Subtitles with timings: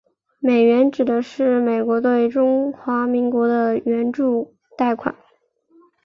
[0.39, 5.15] 美援指的是美国对中华民国的援助贷款。